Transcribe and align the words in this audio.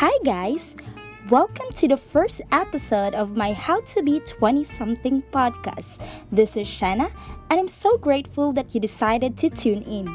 Hi, 0.00 0.10
guys! 0.24 0.74
Welcome 1.28 1.68
to 1.74 1.86
the 1.86 1.98
first 1.98 2.40
episode 2.50 3.14
of 3.14 3.36
my 3.36 3.52
How 3.52 3.82
to 3.92 4.02
Be 4.02 4.20
20 4.20 4.64
Something 4.64 5.22
podcast. 5.30 6.02
This 6.32 6.56
is 6.56 6.66
Shanna, 6.66 7.10
and 7.50 7.60
I'm 7.60 7.68
so 7.68 7.98
grateful 7.98 8.52
that 8.52 8.74
you 8.74 8.80
decided 8.80 9.36
to 9.36 9.50
tune 9.50 9.82
in. 9.84 10.08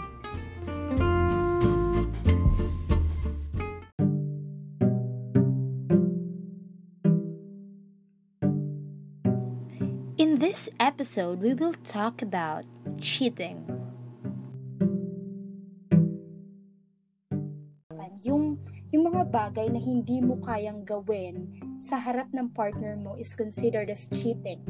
In 10.17 10.39
this 10.39 10.69
episode, 10.79 11.39
we 11.39 11.53
will 11.53 11.77
talk 11.85 12.23
about 12.23 12.65
cheating. 12.99 13.63
Yung 18.25 18.57
yung 18.91 19.11
mga 19.11 19.27
bagay 19.27 19.67
na 19.67 19.79
hindi 19.81 20.23
mo 20.23 20.39
kayang 20.39 20.87
gawin 20.87 21.51
sa 21.77 21.99
harap 21.99 22.31
ng 22.31 22.51
partner 22.55 22.95
mo 22.95 23.19
is 23.19 23.35
considered 23.35 23.91
as 23.91 24.07
cheating. 24.15 24.63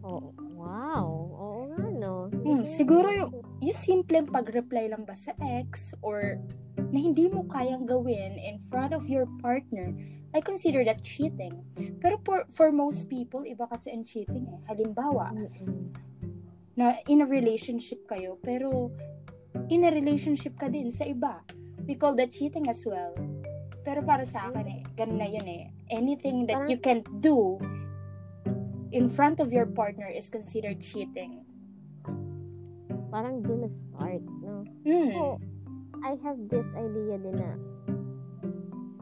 Oh, 0.00 0.32
wow. 0.56 1.04
Oo 1.34 1.62
nga, 1.72 1.84
no. 1.92 2.32
Hmm, 2.32 2.64
siguro 2.64 3.12
yung, 3.12 3.30
yung 3.60 3.76
simpleng 3.76 4.28
pag-reply 4.28 4.88
lang 4.88 5.04
ba 5.04 5.16
sa 5.16 5.36
ex 5.40 5.92
or 6.00 6.40
na 6.76 6.98
hindi 6.98 7.28
mo 7.28 7.44
kayang 7.50 7.84
gawin 7.84 8.36
in 8.40 8.58
front 8.70 8.96
of 8.96 9.06
your 9.10 9.28
partner, 9.44 9.92
I 10.34 10.42
consider 10.42 10.82
that 10.88 11.04
cheating. 11.04 11.62
Pero 12.02 12.18
for, 12.26 12.48
for 12.50 12.74
most 12.74 13.06
people, 13.06 13.46
iba 13.46 13.70
kasi 13.70 13.94
ang 13.94 14.02
cheating 14.02 14.50
eh. 14.50 14.60
Halimbawa, 14.66 15.30
na 16.74 16.98
in 17.06 17.22
a 17.22 17.28
relationship 17.28 18.02
kayo, 18.10 18.34
pero 18.42 18.90
in 19.70 19.86
a 19.86 19.90
relationship 19.94 20.58
ka 20.58 20.66
din 20.66 20.90
sa 20.90 21.06
iba. 21.06 21.38
We 21.84 21.94
call 21.94 22.16
that 22.16 22.32
cheating 22.32 22.68
as 22.68 22.84
well. 22.88 23.12
Pero 23.84 24.00
para 24.00 24.24
sa 24.24 24.48
akin 24.48 24.64
eh, 24.64 24.80
ganun 24.96 25.20
na 25.20 25.28
yun 25.28 25.44
eh. 25.44 25.68
Anything 25.92 26.48
that 26.48 26.64
you 26.72 26.80
can't 26.80 27.04
do 27.20 27.60
in 28.94 29.10
front 29.12 29.40
of 29.40 29.52
your 29.52 29.68
partner 29.68 30.08
is 30.08 30.32
considered 30.32 30.80
cheating. 30.80 31.44
Parang 33.12 33.44
doon 33.44 33.68
na-start, 33.68 34.22
no? 34.40 34.64
Hmm. 34.88 35.10
So, 35.12 35.20
I 36.00 36.16
have 36.24 36.38
this 36.48 36.66
idea 36.74 37.14
din 37.20 37.36
na 37.36 37.50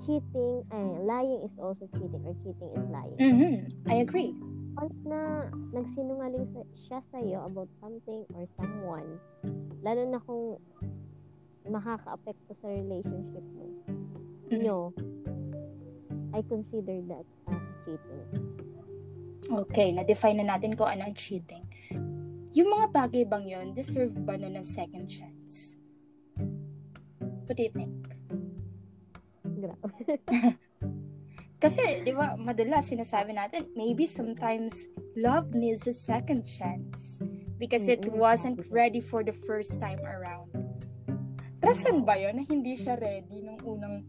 cheating, 0.03 0.67
ay, 0.75 0.87
lying 1.07 1.41
is 1.47 1.55
also 1.63 1.87
cheating 1.95 2.23
or 2.27 2.35
cheating 2.43 2.71
is 2.75 2.87
lying. 2.91 3.19
Mhm. 3.23 3.55
I 3.87 4.03
agree. 4.03 4.35
Once 4.75 4.99
na 5.07 5.47
nagsinungaling 5.71 6.49
sa, 6.51 6.61
siya 6.75 6.99
sa'yo 7.13 7.39
about 7.47 7.71
something 7.79 8.27
or 8.35 8.45
someone, 8.59 9.07
lalo 9.85 10.03
na 10.09 10.19
kung 10.27 10.59
makaka-apekto 11.67 12.53
sa 12.59 12.67
relationship 12.71 13.45
mo, 13.55 13.67
nyo, 14.51 14.91
I 16.33 16.41
consider 16.49 16.99
that 17.13 17.27
as 17.53 17.65
cheating. 17.85 18.29
Okay, 19.53 19.93
na-define 19.93 20.41
na 20.41 20.57
natin 20.57 20.73
kung 20.73 20.89
ano 20.89 21.11
ang 21.11 21.17
cheating. 21.17 21.67
Yung 22.53 22.69
mga 22.73 22.87
bagay 22.93 23.25
bang 23.29 23.47
yun, 23.49 23.67
deserve 23.77 24.17
ba 24.25 24.37
na 24.37 24.49
ng 24.49 24.65
second 24.65 25.09
chance? 25.09 25.81
What 27.49 27.57
do 27.57 27.63
you 27.65 27.73
think? 27.73 27.97
Grabe. 29.45 30.21
Kasi, 31.63 32.03
di 32.03 32.11
ba, 32.11 32.35
madalas 32.35 32.91
sinasabi 32.91 33.39
natin, 33.39 33.71
maybe 33.79 34.03
sometimes 34.03 34.91
love 35.15 35.55
needs 35.55 35.87
a 35.87 35.95
second 35.95 36.43
chance 36.43 37.23
because 37.55 37.87
it 37.87 38.03
wasn't 38.11 38.59
ready 38.75 38.99
for 38.99 39.23
the 39.23 39.31
first 39.31 39.79
time 39.79 40.03
around. 40.03 40.62
Rason 41.63 42.03
ba 42.03 42.19
yun 42.19 42.35
na 42.35 42.45
hindi 42.45 42.75
siya 42.75 42.99
ready 42.99 43.39
nung 43.39 43.63
unang 43.63 44.03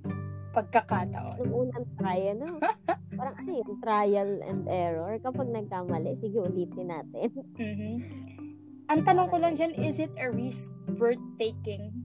pagkakataon? 0.57 1.37
Nung 1.37 1.69
unang 1.69 1.85
trial, 2.01 2.35
no? 2.41 2.57
Parang 3.17 3.35
ano 3.37 3.49
yung 3.61 3.73
trial 3.77 4.29
and 4.41 4.65
error. 4.65 5.13
Kapag 5.21 5.53
nagkamali, 5.53 6.17
sige 6.17 6.37
ulitin 6.41 6.89
natin. 6.89 7.29
Mhm. 7.57 7.93
Ang 8.89 8.99
tanong 9.05 9.29
ko 9.29 9.37
lang 9.37 9.53
dyan, 9.53 9.73
is 9.79 10.01
it 10.01 10.11
a 10.17 10.27
risk 10.27 10.73
worth 10.97 11.21
taking 11.37 12.03